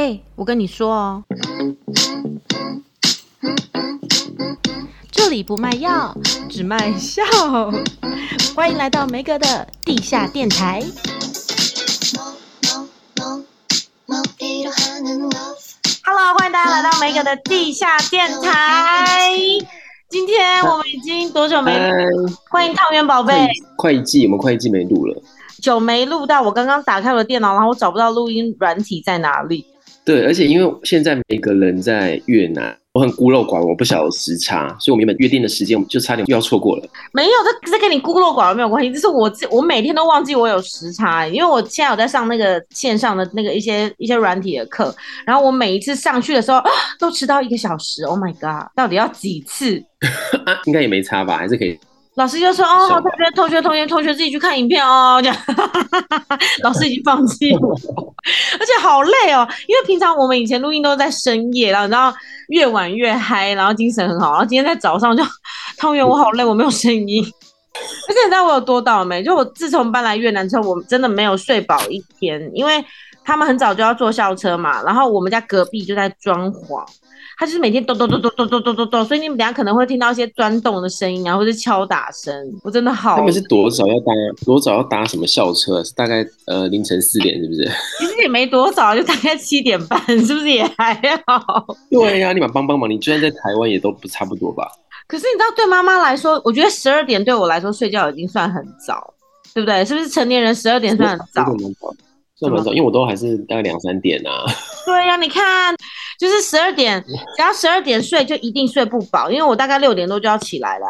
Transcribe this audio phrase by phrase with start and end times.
[0.00, 1.22] 哎，我跟你说哦，
[5.12, 6.16] 这里不卖药，
[6.48, 7.22] 只卖笑。
[8.56, 10.82] 欢迎来到梅格的地下电台。
[16.02, 19.38] Hello，欢迎大家来到梅格的地下电台。
[20.08, 22.26] 今天我们已经多久没录？
[22.48, 23.46] 欢迎汤圆宝贝。
[23.76, 25.22] 快一季，我们快一季没录了。
[25.60, 29.66] 久没录到，我刚刚打开我的电脑，然后我找不到录音软体在哪里。
[30.04, 36.88] 对，而且因为现在每个人在越南，我很孤陋寡闻，我不晓得时差，所以我们原本约定的时间，我们就差点又要错过了。
[37.12, 44.92] 没有，这这跟你孤陋寡闻没有关系，这是我我每天都忘记我有时差，因为我现在有在上那个线上的那个一些一些软体的课，
[45.24, 46.60] 然后我每一次上去的时候
[46.98, 48.02] 都迟到一个小时。
[48.04, 49.80] Oh my god，到底要几次？
[50.46, 51.78] 啊，应该也没差吧，还是可以。
[52.20, 55.36] 老师就说：“哦，好同学，同学，同学，同学自己去看影片哦。”这样，
[56.62, 57.72] 老师已经放弃我，
[58.60, 59.48] 而且好累哦。
[59.66, 62.14] 因为平常我们以前录音都在深夜，然后你知道
[62.48, 64.32] 越晚越嗨，然后精神很好。
[64.32, 65.24] 然后今天在早上就，
[65.78, 67.24] 汤圆，我好累，我没有声音。
[68.06, 69.22] 而且你知道我有多倒霉？
[69.22, 72.84] 就我自从搬来越南之后，我真的没有睡饱一天，因为
[73.24, 74.82] 他们很早就要坐校车嘛。
[74.82, 76.84] 然后我们家隔壁就在装潢。
[77.40, 82.30] 他就是每天咚咚咚咚咚咚咚咚咚，所以你们等下可能会听到一些钻洞的声音，然后或是敲打声。
[82.62, 83.16] 我真的好。
[83.16, 84.12] 他们是多早要搭？
[84.44, 85.82] 多早要搭什么校车？
[85.82, 87.64] 是大概呃凌晨四点，是不是？
[87.98, 90.94] 其实也没多早，就大概七点半， 是不是也还
[91.26, 91.66] 好？
[91.90, 94.70] 对呀、啊，你们帮帮忙，你居然在台湾也都不差不多吧？
[95.06, 99.14] 可是你知道，对妈妈来说，我觉得十二点对我来说睡觉已经算很早，
[99.54, 99.82] 对不对？
[99.82, 101.44] 是不是成年人十二点算很早？
[102.36, 104.44] 算蛮早，因为我都还是大概两三点啊。
[104.84, 105.74] 对呀、啊，你看。
[106.20, 107.02] 就是十二点，
[107.34, 110.86] 只要十二点睡就一定睡不饱，因为我大概六点多就要起来了。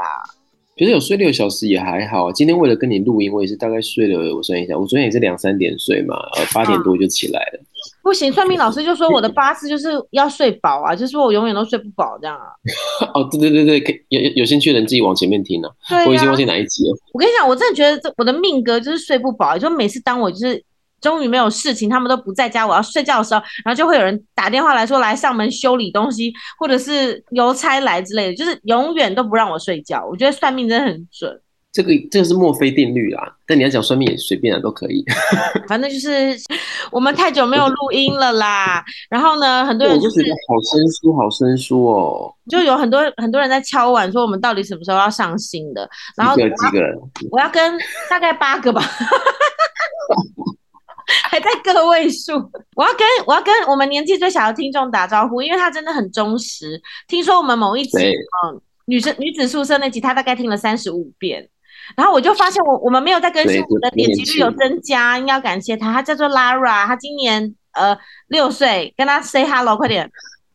[0.77, 2.33] 其实有睡六小时也还好。
[2.33, 7.61] 今天为了跟你录音，我也是大概睡了，我算一下，我昨天也是两三点睡嘛，呃，八点多就起来了。
[8.03, 12.51] 不行，算命老师就说我的八字就是要睡饱啊，就是说我永远都睡不饱这样啊。
[13.15, 15.71] 哦，对对对对，有有兴趣的人自己往前面听啊。
[15.89, 16.97] 对啊，我已经忘记哪一集了。
[17.13, 20.65] 我跟你讲，我真的觉得这我的命格就是睡不饱，就每次当我就是。
[21.01, 30.07] 终于没有事情，他们都不在家，我要睡觉的时候，然后就会有人打电话来说来上门修理东西，或者是邮差来之类的，就是永远都不让我睡觉。
[30.11, 31.41] 我觉得算命真的很准。
[31.73, 35.05] 这个这个是墨菲定律啊，但你要讲算命也随便啊，都可以。
[35.69, 36.37] 反正就是
[36.91, 46.99] 我们太久没有录音了啦，然后呢，很多人就是好生疏，好生疏哦，就有很多很多人在敲碗说我们到底什么时候要上新的，然后几个几个人，
[47.31, 47.79] 我要跟
[48.11, 48.83] 大概八个吧。
[51.31, 52.33] 还在个位数，
[52.75, 56.81] 我要跟我要跟我们年纪最小的听众打招呼，因为他真的很忠实。
[57.07, 61.49] 听说我们某一集，嗯，女生女子宿舍那集，他大概听了三十五遍。
[61.97, 65.93] 然后我就发现我我们没有在更新，我的点击率有增加，应该要感谢他。
[65.93, 70.11] 他叫做 Lara，他今年呃六岁，跟他 say hello，快点。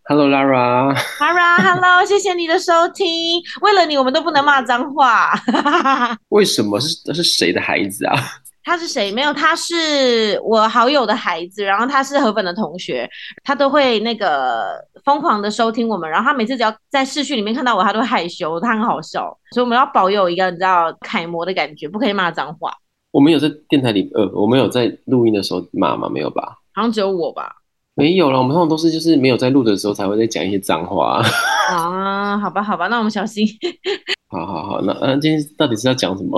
[0.08, 0.94] Hello Lara。
[1.20, 3.42] Lara，Hello， 谢谢你的收听。
[3.62, 5.34] 为了你，我们都不能骂脏话。
[6.30, 8.16] 为什么是是谁的孩子啊？
[8.66, 9.12] 他是谁？
[9.12, 13.08] 没有，他是我好友的孩子，然后他是河粉的同学，
[13.44, 22.74] 他都会那个疯狂的收听我们，然后他每次只要在视讯里面看到我，他都会害羞，他很好笑，所以我们要保有一个你知道楷模的感觉，不可以骂脏话。
[23.12, 26.10] 我们有在电台里，呃，我们有在录音的时候骂吗？
[26.10, 26.58] 没有吧？
[26.74, 27.56] 好像只有我吧？
[27.98, 31.22] 没有了，我们通常都是就是没有在录的时候才会再讲一些脏话。
[31.72, 33.48] 啊，好吧，好吧，那我们小心。
[34.28, 36.38] 好好好，那嗯，今天到底是要讲什么？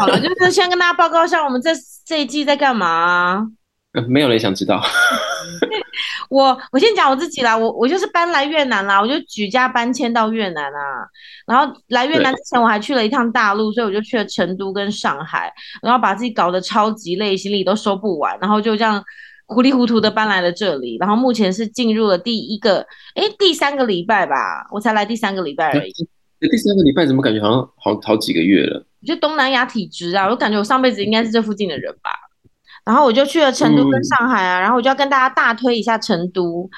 [0.00, 1.70] 好了，就是先跟大家报告一下，我们这
[2.06, 3.42] 这一季在干嘛啊？
[3.92, 4.82] 呃，没有人想知道。
[6.28, 11.06] 我我先讲我自己啦，我我就是搬来越南啦，我就举家搬迁到越南啊。
[11.46, 15.52] 然后来越南之前，我还去了一趟大陆，所以我就去了成都跟上海，
[15.82, 19.02] 然后把自己搞得超级累，行李都收不完，然后就这样
[19.46, 20.96] 糊里糊涂的搬来了这里。
[20.98, 25.92] 然后目前是进入了第一个，哎，第三个礼拜吧，我才来第三个礼拜而已。
[26.38, 28.84] 第三个礼拜怎么感觉好像好好几个月了？
[29.00, 32.10] 我觉得东南亚体质啊，我感觉我上辈子应该是这附近的人吧。
[32.86, 36.70] 然后我就去了成都跟上海啊，嗯、然后我就要跟大家大推一下成都。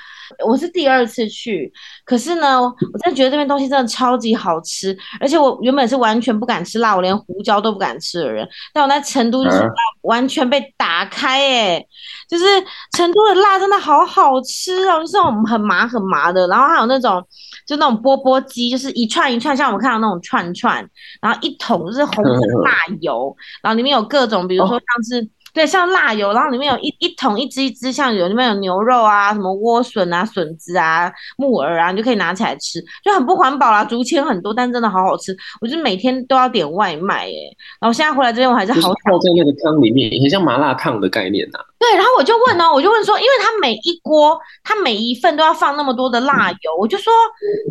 [0.46, 1.72] 我是第二次去，
[2.04, 9.62] 可是呢，我真的觉得这边东西真的超级好吃，而且我原本是完全不敢吃辣，我连胡椒都不敢吃的人，但我在成都就是
[10.02, 11.88] 完全被打开哎、欸，
[12.28, 12.44] 就是
[12.92, 17.26] 成都的辣真的好好吃哦，就是那种很麻很麻的，然后还有那种
[17.66, 20.86] 就那种钵钵鸡，就是一串一串，像我们看到那种串串，
[21.22, 25.28] 然后一桶就是红色 辣油，然后里面有各种，比如说像是。
[25.58, 37.34] 对，像辣油，然后里面有一一桶一只一只，像有里面有牛肉啊，什么莴笋啊、笋子啊、木耳啊，你就可以拿起来吃，就很不环保啦，竹签很多，但真的好好吃，我就每天都要点外卖哎。
[37.80, 41.64] 然后现在回来这边我还是好泡在那个汤里面，很像麻辣烫的概念呐、啊。
[41.76, 47.12] 对，然后我就问哦，我就问说，因为它每一锅，它每一份都要放那么多的辣油，嗯、我就说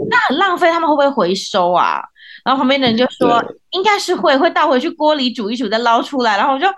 [0.09, 2.01] 那很浪费，他们会不会回收啊？
[2.43, 3.41] 然后旁边的人就说，
[3.71, 6.37] 应该是会，会倒回去锅里煮一煮再捞出来。
[6.37, 6.73] 然后我就啊，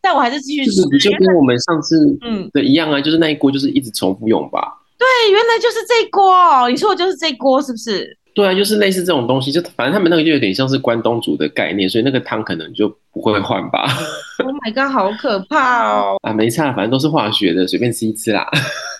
[0.00, 0.82] 但我还是继续吃。
[0.98, 4.80] 就跟我们上次嗯的一样啊，就是那一锅就是一直重复用吧。
[4.98, 8.16] 对，原来就是这一锅，你说的就是这锅是不是？
[8.34, 13.86] 对啊，就是类似这种东西，就反正他们那个就有点像是关东煮的概念，所以那个汤可能就不会换吧。
[14.42, 16.16] Oh my god，好可怕哦！
[16.22, 18.40] 啊，没差，反正都是化学的，随便吃一吃啦。
[18.42, 18.50] 啊，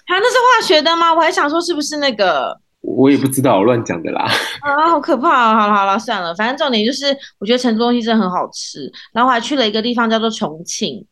[0.06, 1.12] 那是化学的吗？
[1.12, 2.56] 我还想说是不是那个。
[2.86, 4.24] 我也不知道，我乱讲的啦。
[4.62, 5.54] 啊，好可怕啊！
[5.54, 7.06] 好了好了，算了，反正重点就是，
[7.40, 8.90] 我觉得成都东西真的很好吃。
[9.12, 11.04] 然后我还去了一个地方叫做重庆，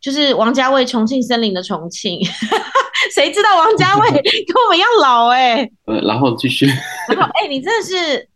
[0.00, 2.20] 就是王家卫《重庆森林》的重庆。
[3.14, 4.20] 谁知道王家卫 跟
[4.64, 5.72] 我们一样老哎、欸？
[5.86, 6.66] 呃，然后继续。
[6.66, 8.28] 然后哎、欸，你真的是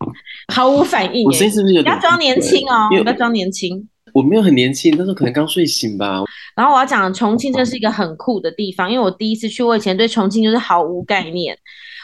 [0.52, 1.24] 毫无反应、欸。
[1.26, 1.94] 我声音是不是有点？
[1.94, 3.88] 不要装年轻哦，不要装年轻。
[4.14, 6.22] 我没有很年轻，但是可能刚睡醒吧。
[6.56, 11.56] 然后我要讲重庆，这是一个很酷的地方，因为我第一次去，我以前对重庆就是毫无概念。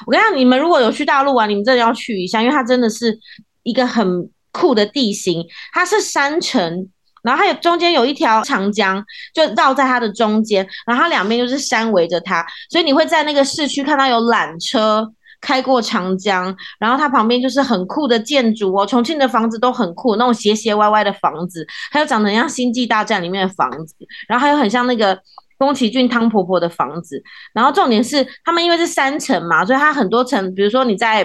[0.07, 3.19] 我跟你讲，你们如果有去大陆玩，你们真的要去一下，因为它真的是
[3.63, 5.45] 一个很酷的地形。
[5.73, 6.89] 它是山城，
[7.23, 9.03] 然后它有中间有一条长江，
[9.35, 15.11] 就绕在它的中间，然后它两边就是山围着它，所以你会在那个市区看到有缆车
[15.41, 18.87] 开过长江，然后它旁边就是很酷的建筑哦。
[18.87, 23.95] 重庆的房子都很酷，那种斜斜歪歪的房子，还有长得很像《星际大战》里面的房子，
[24.29, 25.19] 然后还有很像那个。
[25.57, 27.23] 宫崎骏汤婆婆的房子，
[27.53, 30.55] 然后重点是他们因为是三层嘛，所以它很多层。
[30.55, 31.23] 比如说你在，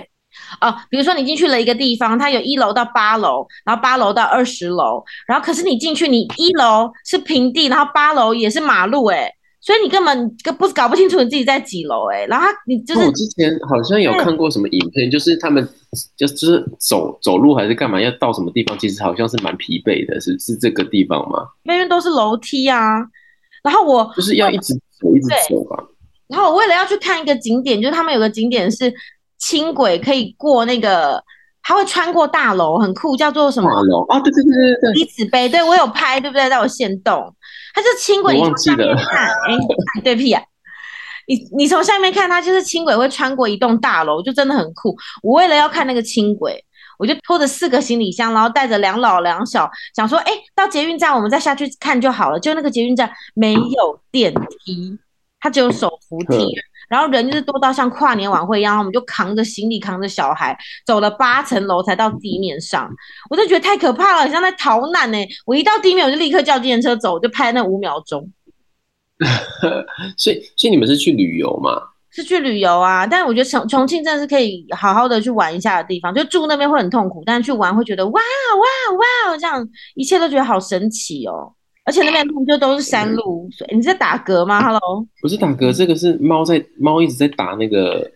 [0.62, 9.30] 哦，比如说你进去了一个地方，它有一楼到八楼，然后八楼到二十楼，然后可是你进去，你一楼是平地，然后八楼也是马路，哎，
[9.60, 15.68] 所以你根本不搞不清楚你自己在几楼，哎，然后你就是我之前好像有看过什么影片，就是他们
[16.16, 21.48] 就就是走走路还是干嘛，要到什么地方，其实好像是蛮疲惫的，是是这个地方吗？
[21.64, 23.02] 那边都是楼梯啊。
[23.64, 25.78] 然后我就是要一直走，一直走吧。
[26.28, 28.94] 然后我为了要去看一个景点，就是他们有个景点是
[29.38, 31.24] 轻轨可以过那个，
[31.64, 33.70] 它会穿过大楼，很酷，叫做什么？
[33.70, 34.94] 大楼啊，对对对对对。
[34.94, 36.50] 离子碑，对我有拍，对不对？
[36.50, 37.34] 在我线动，
[37.74, 39.58] 它是轻轨，你从下面看，哎，
[40.04, 40.42] 对屁啊！
[41.28, 44.96] 你你从下面看，它就是轻轨会穿过一栋大楼，就真的很酷。
[45.24, 46.64] 我为了要看那个轻轨。
[47.00, 52.40] 我就拖着四个行李箱，然后带着两老两小，想说，哎，到捷运站我们再下去看就好了。
[52.40, 54.34] 就那个捷运站没有电
[54.66, 55.00] 梯，
[55.40, 56.54] 它只有手扶梯，
[56.90, 62.90] 然后人就是多到像跨年晚会一样，我们就扛着行李，扛着小孩，走了八层楼才到地面上。
[63.30, 65.18] 我就觉得太可怕了，很像在逃难呢。
[65.46, 68.30] 我一到地面，我就立刻叫计程车走，就拍那五秒钟。
[70.18, 71.89] 所以，所以你们是去旅游吗？
[72.12, 76.14] 是去旅游啊，但我觉得重重庆真的是可以好好的去玩一下的地方。
[76.14, 78.96] 就住那边会很痛苦，但是去玩会觉得哇哇
[79.32, 81.54] 哇，这样一切都觉得好神奇哦。
[81.86, 84.80] 而且那边就都是山路，所以你在打嗝吗？Hello，
[85.22, 88.12] 不是打嗝，这个是猫在猫一直在打那个。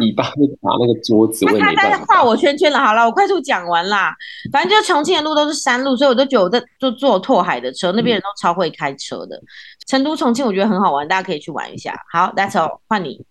[0.00, 2.78] 尾巴会打那个桌子，我他在画我圈圈了。
[2.78, 4.14] 好了，我快速讲完啦。
[4.52, 9.40] 反正就是重庆的路都是山路，所以我都觉得我在坐坐拓海的车，那边人都超会开车的。
[9.86, 11.94] 成都、重庆我觉得很好玩，大家可以去玩一下。
[12.12, 13.24] 好，That's all，换你。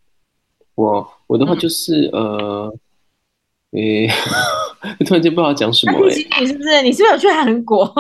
[0.76, 2.74] 我我的话就是、嗯、呃，
[3.72, 4.08] 诶、
[4.82, 6.28] 欸，突然间不知道讲什么、欸。
[6.40, 6.82] 你是不是？
[6.84, 7.94] 你是不是有去韩国？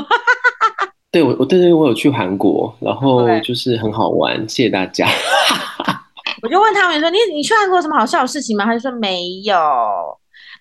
[1.11, 5.07] 对，我我对对，我有去韩国，然后就是很好玩，谢谢大家。
[6.43, 9.55] 我就问他们说：“你你去韩国有什么好笑的事情吗？”他就说没有。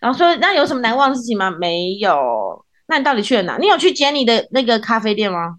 [0.00, 2.64] 然后说：“那有什么难忘的事情吗？”没有。
[2.86, 3.58] 那你到底去了哪？
[3.58, 5.56] 你有去 Jenny 的那个咖啡店吗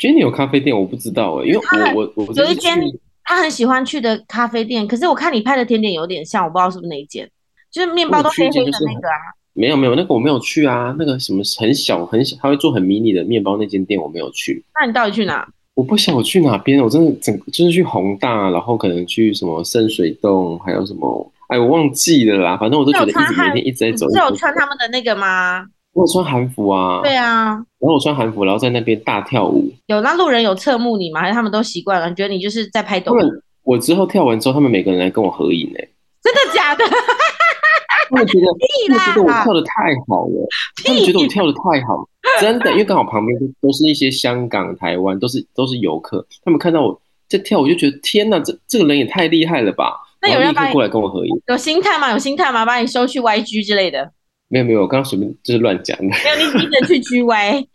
[0.00, 1.60] ？Jenny 有咖啡店，我不知道哎，因为
[1.94, 2.76] 我我我有一间
[3.22, 7.30] 他很喜欢去的咖啡店，可是我看你拍的甜点有点像，我不知道是不是那一间，
[7.70, 9.14] 就是面包都黑黑的那个啊。
[9.52, 10.94] 没有没有，那个我没有去啊。
[10.98, 14.64] 那个什么很小很小，他会做很迷你的面包那间店我没有去。
[14.78, 15.48] 那你到底去哪？
[15.76, 22.56] 我不想我去哪边，我真的整就是去宏大，然后可能去什么深水洞，还有什么，哎，我忘记了啦。
[22.56, 24.06] 反正我都觉得一直每天一直在走。
[24.06, 25.66] 你是有穿他们的那个吗？
[25.92, 27.02] 我有穿韩服啊。
[27.02, 27.48] 对啊。
[27.78, 29.70] 然后我穿韩服，然后在那边大跳舞。
[29.86, 31.20] 有那路人有侧目你吗？
[31.20, 32.08] 还是他们都习惯了？
[32.08, 33.28] 你觉得你就是在拍抖音？
[33.62, 35.78] 我之后跳完之后，他们每个人来跟我合影呢。
[36.22, 36.84] 真的假的？
[38.08, 38.46] 他们觉得，
[38.88, 40.48] 他们觉得我跳的太好了。
[40.86, 42.08] 他们觉得我跳的太好了。
[42.40, 46.26] 真的，因为刚好旁边都都是一些香港、台湾，都是都是游客。
[46.44, 49.94] 他们看到我在跳，我就觉得天哪，这这个人也太厉害了吧！
[50.20, 52.10] 那有人过来跟我合影，有心态吗？
[52.12, 52.64] 有心态吗？
[52.64, 54.10] 把你收去 YG 之类的？
[54.48, 56.04] 没有没有，我刚刚随便就是乱讲的。
[56.04, 57.32] 没有，你记得去 GY。
[57.32, 57.66] 哎，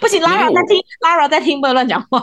[0.00, 2.20] 不行，Lara 在听，Lara 在听，不能乱讲话。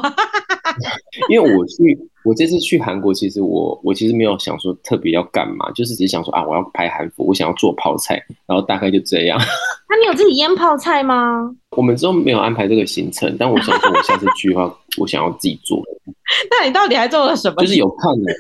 [1.29, 8.15] 因为我去，我这次去韩国，其实我我其实没有想说特别要干嘛，就是只是想说啊，我要拍韩服，我想要做泡菜，
[8.45, 9.39] 然后大概就这样。
[9.89, 11.49] 那你有自己腌泡菜吗？
[11.71, 15.81] 我们之后没有安排这个行程，但我想说，我下次去的话，我想要自己做。
[16.49, 17.61] 那你到底还做了什么？
[17.61, 18.33] 就是有看的，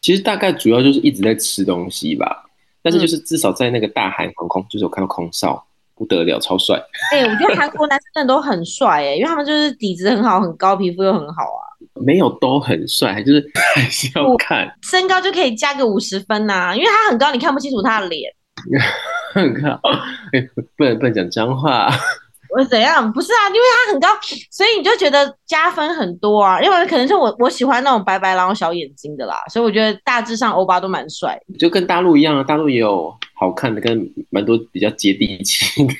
[0.00, 2.44] 其实大概主要就是一直在吃东西吧。
[2.82, 5.64] 但是就是至少在那个大韩航空，就是有看到空少。
[5.96, 6.82] 不得了，超帅！
[7.12, 11.60] 哎、欸，我觉得韩国男生真的都很帅哎、欸，因为他们就是底子很好，很高，皮肤又很好啊。
[12.00, 13.44] 没有都很帅， 就是
[13.74, 18.30] 还是要看 身高就可以加个五十分呐、啊，因为他很高，你看不清楚他的脸。
[19.32, 19.80] 很高，
[20.76, 21.88] 不能不能讲脏话。
[22.56, 23.10] 我怎样？
[23.12, 24.08] 不是啊，因为他很高，
[24.50, 26.60] 所以你就觉得加分很多啊。
[26.60, 31.40] 因为可能是我我喜欢那种白白然后小眼睛的啦，所以我觉得大致上欧巴都蛮帅。
[31.58, 35.94] 就跟大陆一样啊，大陆也有好看的，跟蛮多比较接地气的。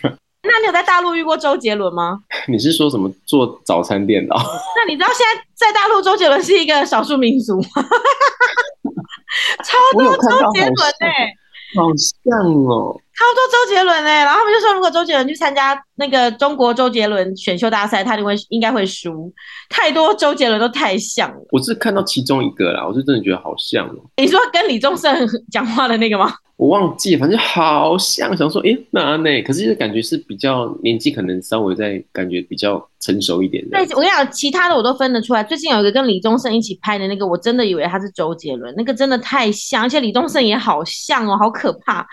[0.52, 2.18] 那你有在大陆遇过周杰伦吗？
[2.48, 4.34] 你是说什么做早餐店的？
[4.76, 7.68] 那你知道现在在大陆周杰伦是一个少数民族吗？
[9.64, 11.34] 超多周杰伦哎、欸，
[11.76, 13.00] 好像哦。
[13.20, 19.30] 超多周杰伦哎、欸，然后他们就说，如果周杰伦去参加那个中国周杰伦选秀大赛，他就会应该会输。
[19.68, 21.36] 太多周杰伦都太像了。
[21.52, 23.96] 我是看到其中一个啦，我是真的觉得好像哦。
[24.16, 25.14] 你说跟李宗盛
[25.52, 26.32] 讲话的那个吗？
[26.60, 29.42] 我忘记，反正好像想说，哎、欸，哪呢？
[29.42, 33.78] 可是就感觉是比较年纪，可能稍微在感觉比较成熟一点的。
[33.78, 35.42] 对，我跟你讲，其他的我都分得出来。
[35.42, 42.06] 最近有一个跟李宗盛一起拍的那个，我真的以为他是周杰伦，那个真的太像，而且李宗盛也好像哦，好可怕。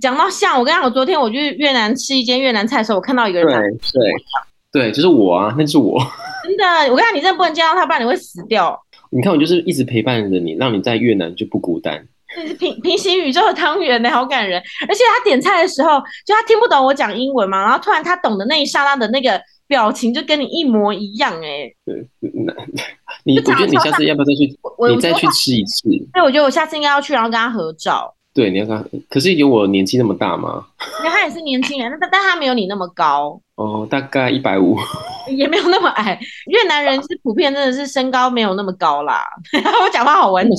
[0.00, 3.62] 讲到像，我跟你讲，我昨天我去越南吃一间越南菜的时候，我看到一个人，
[3.92, 4.10] 对
[4.82, 5.96] 对对，就是我啊，那就是我。
[6.42, 8.76] 真的，我跟你讲，你真的不能见到他，不然你会死掉。
[9.10, 12.04] 你看，我就是一直陪伴着你，让你在越南就不孤单。
[12.34, 14.62] 是平平行宇宙的汤圆呢，好感人。
[14.88, 21.70] 而且他点菜的时候，就他听不懂我讲英文嘛，然后突然他懂的那一刹那的那个表情，就跟你一模一样哎。
[21.84, 22.06] 对，
[22.44, 22.52] 那
[23.24, 24.58] 你我觉得你下次要不要再去？
[24.94, 25.88] 你再去吃一次？
[26.12, 28.12] 对，我觉得我下次应该要去，然后跟他合照。
[28.34, 28.84] 对，你要看。
[29.08, 30.66] 可是有我年纪那么大吗？
[31.02, 33.40] 那他也是年轻人，但但他没有你那么高。
[33.54, 34.76] 哦，大概一百五，
[35.34, 36.20] 也没有那么矮。
[36.48, 39.24] 越南人是普遍真的是身高没有那么高啦。
[39.82, 40.52] 我讲话好温柔。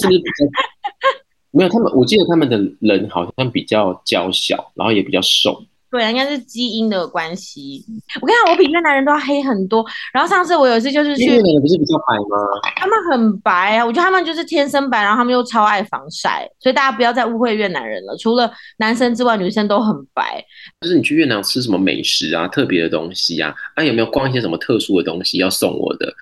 [1.57, 5.59] 没有他们，我记得他们的人好像比较娇小，然后也比较瘦。
[5.89, 7.81] 对啊，应该是基因的关系。
[8.21, 9.85] 我跟你讲，我比越南人都要黑很多。
[10.13, 12.37] 然后上次我有一次就是去越南人不是比较白吗？
[12.75, 18.17] 他们很白啊，我觉得他们就是天生白，然后他们又超爱防晒，所以大家不要再误会越南人了。
[18.17, 20.43] 除了男生之外，女生都很白。
[20.81, 23.55] 就是你去越南吃什么美食啊，特别的东西啊？
[23.73, 26.13] 啊，有没有逛一些什么特殊的东西要送我的？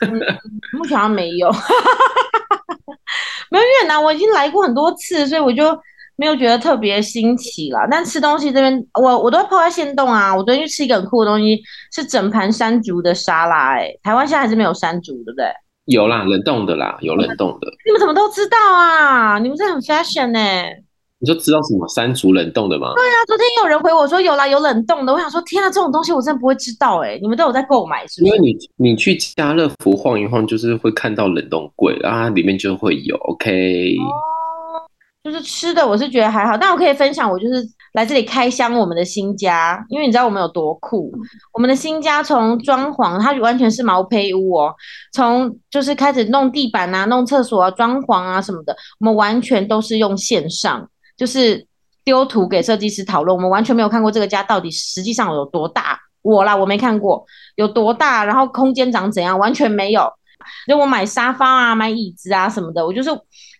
[0.00, 0.10] 嗯、
[0.76, 1.48] 目前好像没有。
[3.50, 5.76] 没有越南，我已经来过很多次，所以我就
[6.16, 7.86] 没有觉得特别新奇了。
[7.90, 10.34] 但吃东西这边，我我都会泡在现冻啊。
[10.34, 11.60] 我昨天去吃一个很酷的东西，
[11.92, 13.80] 是整盘山竹的沙拉、欸。
[13.80, 15.46] 哎，台湾现在还是没有山竹，对不对？
[15.86, 17.68] 有啦，冷冻的啦，有冷冻的。
[17.84, 19.38] 你们怎么都知道啊？
[19.38, 20.83] 你们这很 fashion 呢、欸？
[21.24, 22.92] 你就知道什么山竹冷冻的吗？
[22.94, 25.12] 对啊，昨天有人回我说有啦，有冷冻的。
[25.14, 27.18] 我想说，天啊，这种东西我真的不会知道哎、欸。
[27.22, 28.30] 你们都有在购买是不是？
[28.30, 33.16] 因为你你去家乐福晃一晃，就是会看到冷冻柜，然后它里面就会有。
[33.16, 34.84] OK，哦，
[35.24, 36.58] 就是吃的，我是觉得还好。
[36.58, 41.10] 但我可以分享，我就是来这里开箱我们的新家，因为你知道我们有多酷。
[41.54, 44.74] 我们的新家从装潢，它完全是毛坯屋哦，
[45.14, 50.86] 从就是开始弄地板啊、弄厕所啊、装潢啊什么的，我们完全都是用线上。
[51.16, 51.66] 就是
[52.04, 55.98] 丢图给设计师讨论，我们完全没有看过这个家到底实际上有多大。
[56.22, 57.24] 我啦，我没看过
[57.56, 60.10] 有多大，然后空间长怎样，完全没有。
[60.66, 63.10] 就我买沙发啊、买椅子啊什么的，我就是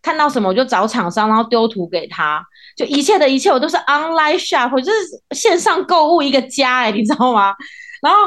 [0.02, 2.42] 看到什么我就找厂商，然后丢图给他。
[2.76, 4.98] 就一切的一切，我都是 online shop，我就是
[5.34, 7.54] 线上购物一个家哎、欸，你知道吗？
[8.02, 8.18] 然后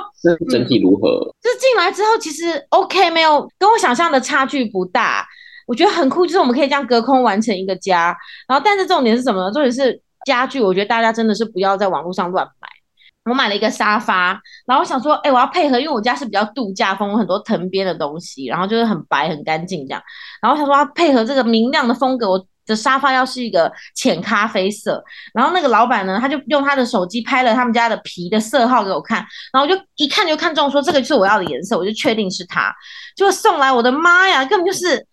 [0.49, 1.09] 整体如何？
[1.09, 5.27] 嗯、就是进来之后，其实 OK，没有跟我想象的差距不大。
[5.67, 8.17] 我觉得很酷，就是我们可以这样隔空完成一个家。
[8.47, 9.51] 然后，但是重点是什么呢？
[9.51, 10.59] 重点是家具。
[10.59, 12.67] 我觉得大家真的是不要在网络上乱买。
[13.29, 20.01] 我买了一个沙发，然后我想说，哎，我要配合，因为我家是比较度假风，很多藤编的东西，然后就是很白很干净这样。
[20.41, 25.03] 然后我想说要配合这个明亮的风格，我的沙发要是一个浅咖啡色。
[25.33, 29.17] 然后那个老板呢，他就用他的手机拍了他们家的皮的色号给我看，
[29.51, 32.73] 然后我就一看就看中，说这个就是我要的颜色，我就确定是他，
[33.17, 33.69] 就送来。
[33.69, 35.05] 我的妈呀，根本就是。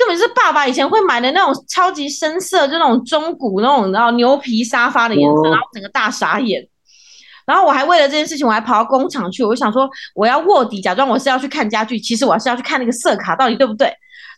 [0.00, 6.66] 根本是爸爸以前会买的那种超级深色，就那种中古那种然后牛皮沙发的颜色，然后整个大傻眼。
[7.44, 13.88] 然后我还为了这件事情，我还跑到工厂去，我就想说我要卧底，假装我是要去看家具，其实我是要去看那个色卡到底对不对。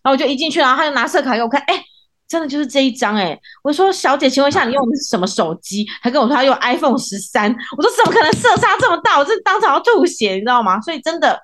[0.02, 1.80] 然后我就一进去，然后他就拿色卡给我看，哎，
[2.26, 3.40] 真的就是这一张哎、欸！
[3.62, 5.86] 我说小姐，请问一下，你用的是什么手机？
[6.02, 9.16] 他跟我说他用 iPhone 十三，我说怎么可能色差这么大？
[9.16, 10.80] 我这当场要吐血，你知道吗？
[10.80, 11.38] 所以真的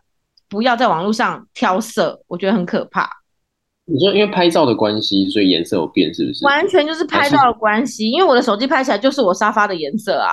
[0.49, 3.09] 不要在网络上挑色，我觉得很可怕。
[3.89, 6.45] 你说因为拍照的关系，所以颜色有变是不是？
[6.45, 10.31] 完全就是拍照的关系，因为我的手机拍起来就是我沙发的颜色啊。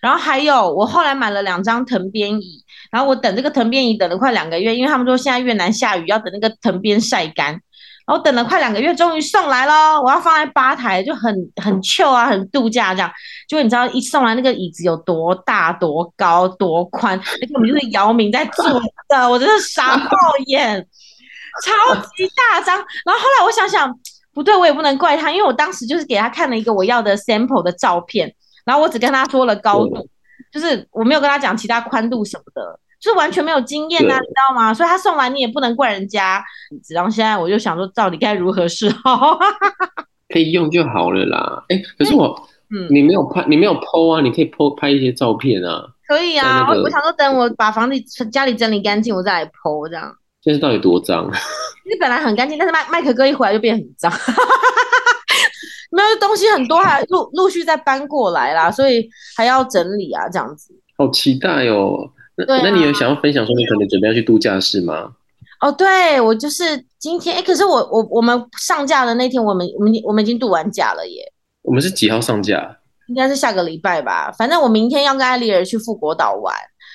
[0.00, 7.60] 然后还有，我后来买了两张藤编椅，然后我等这个藤编椅等了快两个月，因为他们说现在越南下雨，要等那个藤编晒干。
[8.06, 9.98] 然后等了快两个月，终于送来了。
[9.98, 13.10] 我要放在吧台，就很很 chill 啊，很度假这样。
[13.48, 18.62] 就你知道一送来那个椅子有多大、多高、多宽，那根本就是姚明在做
[19.08, 20.10] 的，我真的傻爆
[20.48, 20.86] 眼，
[21.62, 22.76] 超级大张。
[23.04, 23.92] 然后后来我想想，
[24.32, 28.34] 不对，我也不能怪他，因为我当时就是给他看了一个我要的 sample 的照片。
[28.64, 30.08] 然后我只跟他说了高度，
[30.50, 34.72] 就是我没有跟他讲其他宽度什么的，就是完全没有经验啊，你知道吗？
[34.72, 36.42] 所以他送来你也不能怪人家。
[36.88, 39.38] 然后现在我就想说，到底该如何是好？
[40.30, 41.62] 可以用就好了啦。
[41.68, 42.34] 哎， 可是我，
[42.74, 44.22] 嗯，你没有拍，你没有 po 啊？
[44.22, 45.84] 你可以 po 拍一些照片啊。
[46.08, 50.14] 可以啊，我想说等我把房子家里整理干净，我再来 po 这样。
[50.44, 51.26] 现在到底多脏？
[51.90, 54.12] 你 本来很干净，但是麦麦克哥一回来就变很脏。
[55.90, 60.74] 没有东西很多，还陆陆续在搬过来啦，所以还要整理啊，这样子。
[60.98, 62.10] 好期待哦！
[62.36, 65.12] 那、啊、那你有想要分享说你可能准备要去度假是吗？
[65.60, 71.32] 哦，对，我就是今天，哎，可是我我我们上架的那天，我们我们我们已经度完假了耶。
[71.62, 72.76] 我们是几号上架？
[73.08, 74.32] 应该是下个礼拜吧。
[74.32, 76.54] 反正我明天要跟艾丽儿去富国岛玩，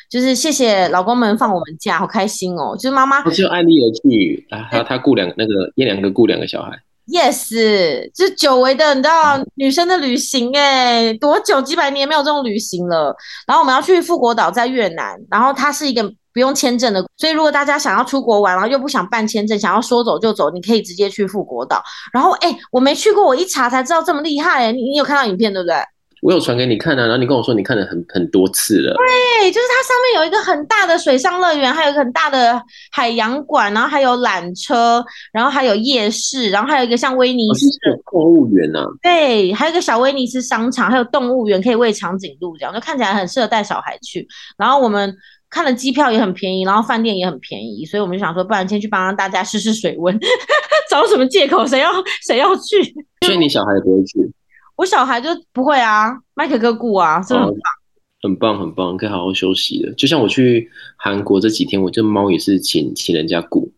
[0.10, 2.76] 就是谢谢老公们放我们假，好开心哦。
[2.76, 6.72] 就是妈妈，不是艾丽有去啊，他他雇两个那个一两个雇两个小孩。
[7.08, 13.16] Yes，这久违的，你知道女生的旅行哎，多久几百年没有这种旅行了。
[13.48, 21.82] 然后我们要去富国岛，在越南，然后它是一个不用签证的，所以如果大家想要出国玩，然后又不想办签证，想要说走就走，你可以直接去富国岛。
[22.14, 25.76] 然后哎，我没去过，我一查才知道这么厉害哎，你你有看到影片对不对？
[26.22, 28.96] 我有传给你看啊，然后你跟我说你看了很很多次了。
[28.96, 32.62] 对，就是它上面有一个很大的水上乐园，还有一个很大的
[32.92, 38.84] 海洋馆，然后还有缆车，然后还有夜市，然后还有一个像威尼斯的动物园呢。
[39.02, 44.28] 对，还有一个小威尼斯商场，还有动物园可以喂长颈鹿，这样就看起来很适合带小孩去。
[44.58, 45.16] 然后我们
[45.50, 50.20] 看了机票也很便宜，然后饭店也很便宜，所以我们就想说，不然先去帮大家试试水温，
[50.90, 51.66] 找什么借口？
[51.66, 51.92] 谁要
[52.28, 52.84] 谁要去？
[53.26, 54.32] 所以你小孩也不会去。
[54.80, 59.92] 我小孩就不会啊，麦克哥顾啊，真的很棒，哦，很棒，很棒，可以好好休息的。
[59.96, 63.70] 就像我去韩国这几天，我这猫也是请请人家顾。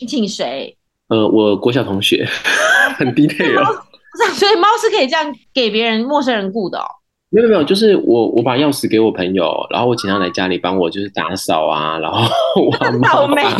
[0.00, 0.76] 你请谁？
[1.10, 2.26] 呃，我国小同学，
[2.98, 3.84] 很 detail 哦。
[4.10, 6.86] 不是，所以猫是可以这样给别人陌生人顾的哦。
[7.30, 12.18] 没有没有，就是我我把钥匙给我朋友，然后我请他来家里帮我，就是打扫啊，然后
[12.60, 13.44] 我倒霉，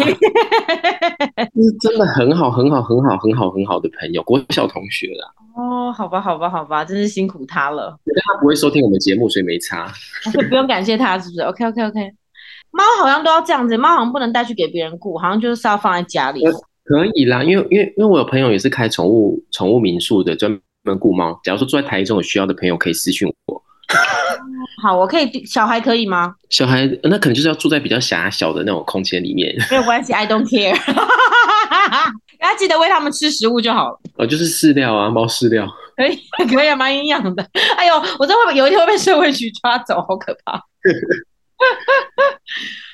[1.55, 5.33] 就是真的很好很好很好很好很好的朋友，国小同学啦。
[5.59, 7.99] 哦，好吧，好吧，好吧，真是辛苦他了。
[8.05, 9.92] 他不会收听我们节目，所以没差。
[10.49, 11.83] 不用感谢他，是不是？OK，OK，OK。
[11.83, 12.14] Okay, okay, okay.
[12.71, 16.44] 猫好像都要这样子，猫好像不能带去给别人顾，好像就是要放在家里。
[16.85, 21.40] 可以啦，因为因为因为我有朋友也是开宠物宠物民宿的，专门顾猫。
[21.42, 23.62] 假如说住在台中有需要的朋友，可以私讯我。
[24.83, 26.35] 好，我可以小孩可以吗？
[26.51, 29.53] 小孩那可能就是要住在比较狭小的那种空间里面。
[29.71, 30.77] 没有关系，I don't care。
[32.38, 33.98] 大家记得喂他们吃食物就好了。
[34.16, 35.66] 哦，就是饲料啊，猫饲料。
[35.96, 36.16] 可以，
[36.55, 37.44] 可以啊，蛮营养的。
[37.77, 40.62] 哎呦，我真会有一天会被社会局抓走，好可怕。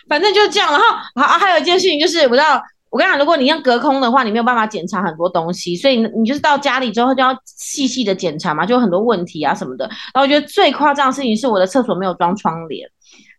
[0.08, 2.58] 反正就是这样，然后好，还有一件事情就是，我知道，
[2.90, 9.84] 我跟你讲，如果你要隔空的话，你没有办法检查很多东西，所以你就是到家里之后就要细细的检查嘛，就有很多问题啊什么的。
[9.86, 12.88] 然后我觉得最夸张的事情是我的厕所没有装窗帘，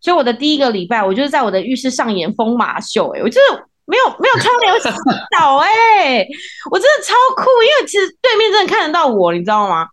[0.00, 3.40] 所以我的第一个礼拜，我就是在我的浴室上演疯马秀，欸，哎，我就是。
[3.86, 4.88] 没有没有窗帘洗
[5.38, 6.26] 澡哎、
[6.70, 9.86] 我真的超酷，因为其实对面真的看得到我，你知道吗？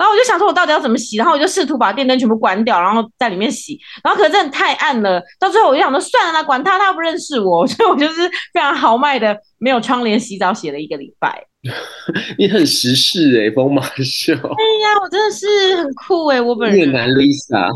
[0.00, 1.18] 然后我就想说，我到底要怎么洗？
[1.18, 3.78] 然后我就试图把电灯全部关掉，然后在里面洗。
[4.02, 11.44] 然后可是真的太暗了，到最后我就想说，算了啦，管他，他不认识我， 所以我就是非常豪迈的没有窗帘洗澡，洗了一个礼拜。
[12.38, 14.32] 你很时事哎、欸，疯马秀。
[14.32, 16.78] 哎呀，我真的是很酷哎、欸，我本人。
[16.78, 17.68] 越南 Lisa。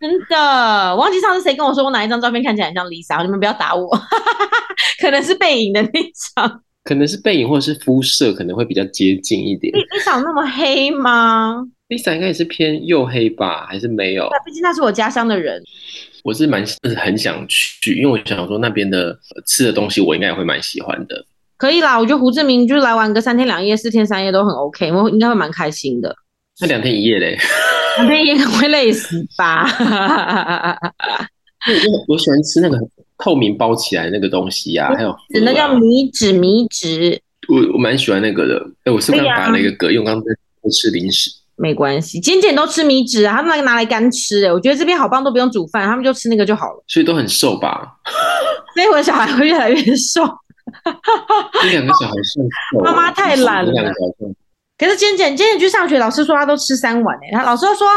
[0.00, 3.90] 真的，忘记上次谁跟我说我哪一张照片看起来很像 Lisa，你们不要打我。
[5.02, 5.90] 可能是背影的那
[6.36, 9.70] 张，可能是背影或者是肤色可能会比较接近一点。
[9.76, 14.26] 你长那么黑吗？Lisa 应该也是偏黝黑吧，还是没有？
[14.46, 15.62] 毕竟他是我家乡的人。
[16.24, 19.14] 我是蛮是很想去，因为我想说那边的
[19.46, 21.22] 吃的东西我应该也会蛮喜欢的。
[21.58, 26.16] 可以啦，我觉得胡志明就是来玩个三天两夜、四天三夜都很 OK，我应该会蛮开心的。
[26.62, 27.36] 那两天一夜嘞？
[27.98, 29.68] 两天一夜会累死吧？
[31.68, 32.78] 因为我喜欢吃那个
[33.18, 37.20] 透明包起来那个东西啊，还有那叫米纸米纸。
[37.48, 38.64] 我我蛮喜欢那个的。
[38.84, 41.30] 哎，我是刚打了一个嗝，因为我刚刚在吃零食。
[41.56, 44.44] 没关系，简简都吃米纸啊，他们那个拿来干吃。
[44.44, 46.84] 哎，我觉得这边好棒，都不用煮饭，他们就吃那个就好了。
[46.86, 47.96] 所以都很瘦吧？
[48.74, 50.22] 所以我小孩会越来越瘦。
[51.62, 53.72] 这两个小孩瘦，妈妈太懒了。
[54.78, 57.88] 可是简简简简去上学，老师说他都吃三碗哎，他老师说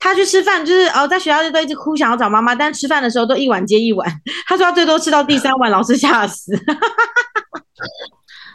[0.00, 4.10] 他去吃饭就是哦，在学校就都一直哭，想要找妈妈，但吃饭的时候都一碗接一碗。
[4.48, 6.52] 他说他最多吃到第三碗，老师吓死。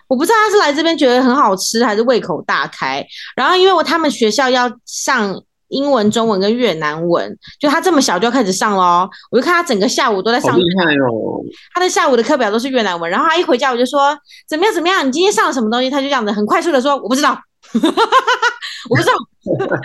[0.08, 3.06] 我不知道他是来这边觉得很好吃，还是胃口大开。
[3.36, 9.10] 然后因为我他们学校要上英文、中文跟越南文，就他这么小就要开始上咯。
[9.30, 10.58] 我就看他整个下午都在上。
[10.58, 11.44] 厉害哦！
[11.74, 15.90] 他的下午的课表都是越南文，然后他一回家我就说怎么样怎么样，你今天上了什么东西？
[15.90, 17.38] 他就这样子很快速的说我不知道。
[18.90, 19.14] 我不知道，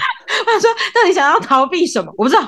[0.46, 2.12] 他说到底想要逃避什么？
[2.16, 2.40] 我不知道，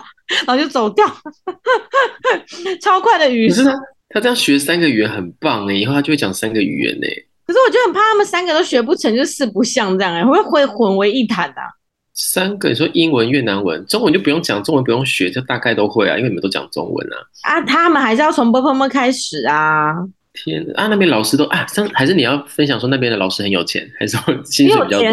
[0.47, 1.05] 然后就走掉，
[2.81, 3.63] 超快的语速。
[3.65, 7.07] 可是他他这样学三个语言很棒哎，以后他就会讲三个语言呢。
[7.47, 11.69] 可是我就很怕他们三个都学不成就四不像这样哎，会不会混为一谈的啊？
[12.15, 17.17] 三个你说英文、越南文、中文就不用讲，中文不用学，就大概都会啊，因为你们都讲中文啊。
[17.43, 19.93] 啊，他们还是要从 ㄅ ㄆ 开始啊。
[20.35, 25.09] 天啊，那边老师都啊，还是你要分享说那边的老师很有钱，还是说薪水比较多？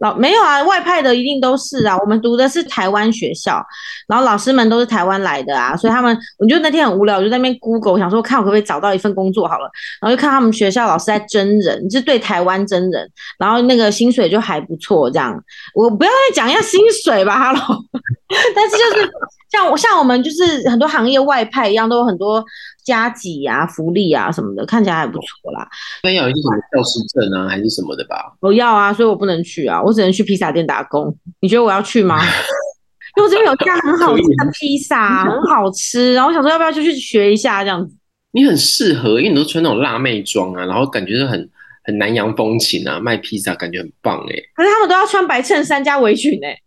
[0.00, 1.96] 老没有啊，外派的一定都是啊。
[1.96, 3.64] 我们读的是台湾学校，
[4.06, 9.70] 然后老师们都是台湾来的啊，所以他们，我就那天很无聊，我就在那边 Google，我想说看我可不可以找到一份工作好了，
[10.02, 15.34] 然后就看他们学校老师在征人，就是对台湾征人，然后那个薪水就还不错，这样。
[15.74, 17.82] 我不要再讲一下薪水吧，Hello，
[18.54, 19.10] 但是就是
[19.50, 22.44] 像我像我们就是很多行业外派一样，都有很多。
[22.86, 25.68] 加给啊，福利啊什么的，看起来还不错啦。
[26.04, 28.32] 那要有一些什么教师证啊，还是什么的吧？
[28.40, 31.12] 我要啊，所以我不能去啊，我只能去披萨店打工。
[31.40, 32.22] 你觉得我要去吗？
[33.16, 36.14] 因为我这边有家很好吃的披萨，很好吃。
[36.14, 37.92] 然后我想说，要不要就去学一下这样子？
[38.30, 41.50] 你很适合，因为你都穿那种辣妹装啊，然后感觉是很
[41.82, 44.42] 很南洋风情啊，卖披萨感觉很棒哎、欸。
[44.54, 46.58] 可是他们都要穿白衬衫加围裙哎、欸。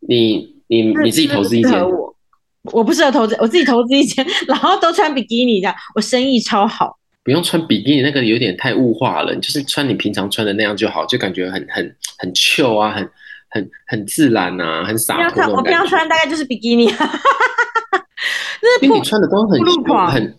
[0.00, 1.72] 你你你自己投资一件。
[1.88, 2.12] 我
[2.84, 6.98] 不适合投资，我自己投资一件，然后都穿比基尼这样，我生意超好。
[7.24, 13.08] 不用穿比基尼，那个有点太物化了，你就是穿你平常穿的那样就好，就感觉很很很 chill 啊，很
[13.50, 15.46] 很很自然啊，很洒脱。
[15.54, 16.84] 我平常穿大概就是比基尼，
[18.80, 20.36] 因为你穿的都很很很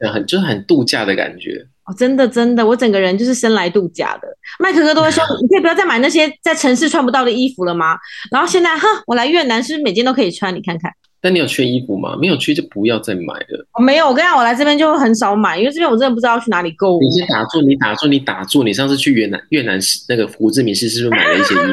[0.00, 1.64] 很很就是很度假的感觉。
[1.84, 4.26] 哦，真的真的，我整个人就是生来度假的。
[4.58, 7.96] 麦克哥都会说， 你可以不要再买那些在城市穿不到的衣服了吗？
[8.32, 10.52] 然后现在，哼，我来越南是不是每件都可以穿？
[10.52, 10.90] 你看看。
[11.26, 12.16] 但你有缺衣服吗？
[12.20, 13.66] 没有缺就不要再买了。
[13.72, 17.00] 我没有，我跟你讲，我来这边就很少买，因为这边我真的不知道去哪里购物。
[17.00, 18.62] 你先打住，你打住，你打住。
[18.62, 19.76] 你上次去越南越南
[20.08, 21.72] 那个胡志明市是不是买了一些衣服？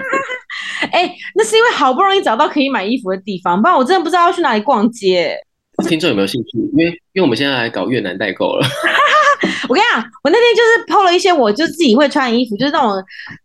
[0.91, 5.37] 哎、欸，那是因为好不容易找到可以买衣服的地方，不然我真的不知道要去哪里逛街。
[5.87, 6.57] 听众有没有兴趣？
[6.75, 8.65] 因为因为我们现在来搞越南代购了。
[9.69, 12.91] 我跟你讲，我那天就是 PO 了一些我就自己会穿的衣服，就是那种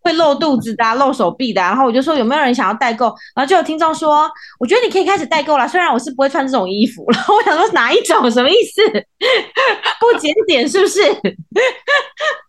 [0.03, 4.29] 会露肚子的、啊、露手臂的、啊，然后我就说有没有人想要代购，然后就有听众说，
[4.59, 8.83] 我觉得你可以开始代购了，虽然我是不会穿这种衣服，然后我想说哪一种什么意思？
[10.01, 11.01] 不检点是不是？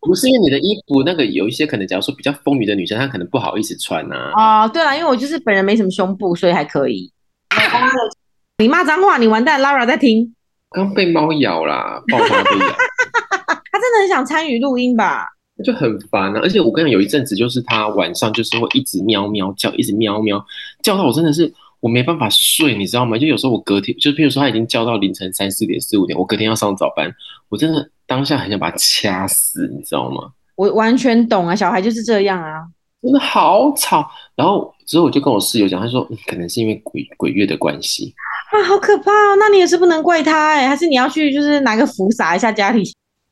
[0.02, 4.64] 不是因为你的衣服那个有一些可能，假如说比较丰腴的女生，她可能不好意思穿呐、啊。
[4.64, 7.12] 哦，对了，因为我就是本人没什么胸部，所以还可以。
[8.58, 10.36] 你骂脏话，你完蛋，Lara 在听。
[10.72, 12.68] 刚被猫咬啦，爆发被咬。
[14.00, 15.28] 他真想参与录音吧？
[15.62, 16.40] 就很烦啊！
[16.42, 20.42] 而且我跟你讲，有一阵子就是他晚上就是会一直喵喵叫，一直喵喵
[20.82, 23.18] 叫到我真的是我没办法睡，你知道吗？
[23.18, 27.14] 就有时候我隔天，就譬如说他已经叫到凌晨三四点、四五点，我隔天要上早班，
[27.50, 30.30] 我真的当下很想把他掐死，你知道吗？
[30.56, 32.64] 我完全懂啊，小孩就是这样啊，
[33.02, 34.10] 真的好吵。
[34.38, 38.14] 然后之后我就跟我室友讲，他说、嗯、可能是因为鬼鬼月的关系。
[38.52, 39.36] 啊，好可怕哦！
[39.38, 42.82] 那你也是不能怪他哎，还是你要去就是拿个符撒一下家里？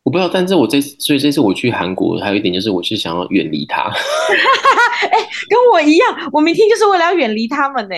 [0.08, 3.82] 我不知道，但是我这次，所以这次我去韩国，还有一点就是，我是想要远离他。
[5.12, 7.96] 哎、欸，跟我一样，我明天就是为了要远离他们呢。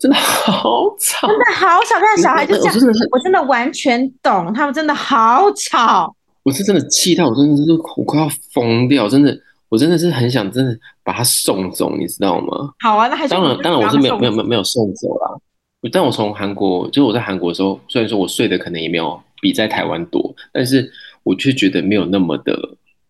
[0.00, 6.12] 真的好吵，真的好吵，那小孩就这样，我真的是，我真的完全懂，他们真的好吵。
[6.42, 7.62] 我是真的气到，我真的是
[7.96, 9.32] 我快要疯掉，真的，
[9.68, 12.72] 我真的是很想真的把他送走，你知道吗？
[12.80, 15.38] 好啊，那还是当然，当然我是没有没有没有没有送走啦。
[15.92, 20.90] 但我从韩国，就是我在韩国的时候，虽然说我睡的可能也没有比在台湾多，但是
[21.28, 22.56] 我却觉得没有那么的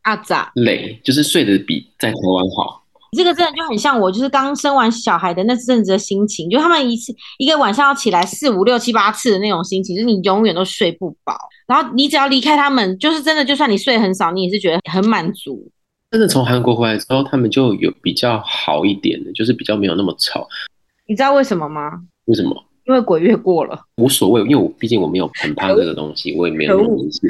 [0.02, 2.82] 阿杂累，就是睡得比在台湾好。
[3.16, 11.38] 这个真的就很像我，就是刚生完小孩的那阵子的心情，就他们一次一个晚上要起来四五六七八次的那种心情，就是你永远都睡不饱。
[11.66, 15.70] 然后你只要离开他们，就是真的，就算你睡很少，你也是觉得很满足。
[16.10, 20.46] 真的从韩国回来之后，他们就有比较好一点的，就是比较没有那么吵。
[21.06, 21.92] 你知道为什么吗？
[22.26, 22.64] 为什么？
[22.88, 27.20] 因为鬼月过了，无所谓，因为我毕竟我没有很怕这个东西，我也没有那么迷信。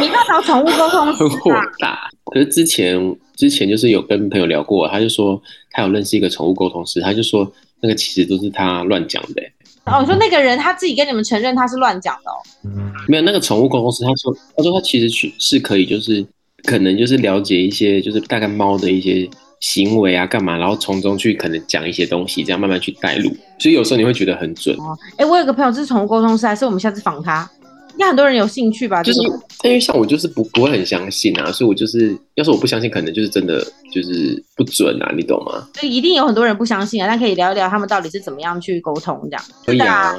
[0.00, 2.10] 你要找宠物沟通师，很火大。
[2.24, 7.48] 可是之前之前就是有跟朋友聊过，他就说他有认识一个宠物沟通师，他就说
[7.80, 9.42] 那个其实都是他乱讲的。
[9.84, 12.34] 哦，你说那个人他自己跟你们承认他是乱讲的哦？
[12.64, 16.26] 嗯，没有，那个宠物沟通师他说他说他其实去是可以，就是
[16.64, 19.30] 可能就是了解一些就是大概猫的一些。
[19.64, 20.58] 行为啊，干嘛？
[20.58, 24.76] 然后从中去可能讲一些东西，这样慢慢去带路，所以有时候你会觉得很准。
[24.76, 27.50] 哦，哎，我有个朋友是宠物沟通师，还是我们下次访他？
[27.92, 29.02] 应该很多人有兴趣吧？
[29.02, 29.22] 就是
[29.62, 35.66] 因为像我就是不不会很相信啊，所以我就是要是我不相信，可能就是真的就是不准啊，你懂吗？
[35.80, 39.42] 所以一定有很多人不相信啊，但可以聊一聊他们到底是怎么样去沟通这样。
[39.64, 40.14] 可以啊。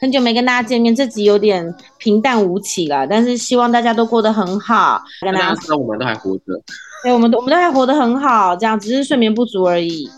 [0.00, 5.00] 很久没跟大家见面，这集有点平淡无奇了，但是希望大家都过得很好。
[5.20, 6.42] 跟大家知道我们都还活着。
[7.02, 10.08] 对，我们都我们都还活得很好，这样只是睡眠不足而已。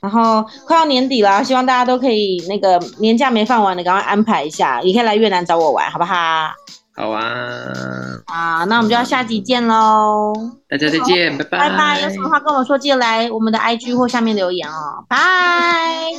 [0.00, 6.14] 然后快要年底了，希望大家都可以那个年假没放完的，赶快安排一下，也可以来越南找我玩，好不好？
[6.96, 7.22] 好啊。
[8.26, 10.32] 啊，那我们就要下集见喽。
[10.68, 11.58] 大家再见，拜拜。
[11.58, 15.04] 拜拜，有什么话跟我说，记得来我们的 IG 或下面留言哦。
[15.06, 16.12] 拜。